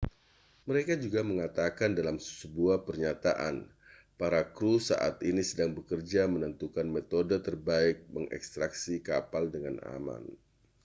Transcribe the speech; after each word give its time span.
mereka 0.69 0.93
juga 1.03 1.21
mengatakan 1.31 1.89
dalam 1.99 2.17
sebuah 2.39 2.77
pernyataan 2.89 3.55
para 4.19 4.41
kru 4.55 4.73
saat 4.89 5.15
ini 5.29 5.43
sedang 5.49 5.71
bekerja 5.77 6.21
menentukan 6.33 6.87
metode 6.95 7.35
terbaik 7.47 7.97
untuk 8.09 8.13
mengekstraksi 8.25 8.95
kapal 9.09 9.43
dengan 9.55 9.75
aman 9.95 10.23